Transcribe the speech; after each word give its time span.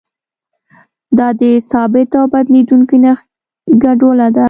دا 1.17 1.27
د 1.41 1.43
ثابت 1.71 2.09
او 2.19 2.25
بدلیدونکي 2.33 2.95
نرخ 3.03 3.19
ګډوله 3.83 4.27
ده. 4.35 4.39